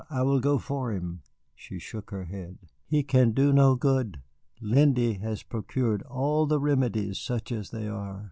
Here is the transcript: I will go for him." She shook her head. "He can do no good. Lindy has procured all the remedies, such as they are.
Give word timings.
I 0.09 0.23
will 0.23 0.39
go 0.39 0.57
for 0.57 0.91
him." 0.91 1.21
She 1.53 1.77
shook 1.77 2.09
her 2.09 2.23
head. 2.23 2.57
"He 2.87 3.03
can 3.03 3.33
do 3.33 3.53
no 3.53 3.75
good. 3.75 4.19
Lindy 4.59 5.13
has 5.19 5.43
procured 5.43 6.01
all 6.01 6.47
the 6.47 6.59
remedies, 6.59 7.19
such 7.19 7.51
as 7.51 7.69
they 7.69 7.87
are. 7.87 8.19